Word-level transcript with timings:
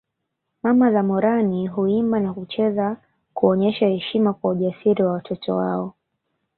Mama 0.63 0.91
za 0.91 1.03
Moran 1.03 1.67
huimba 1.67 2.19
na 2.19 2.33
kucheza 2.33 2.97
kuonyesha 3.33 3.87
heshima 3.87 4.33
kwa 4.33 4.51
ujasiri 4.51 5.03
wa 5.03 5.11
watoto 5.11 5.55
wao 5.55 5.93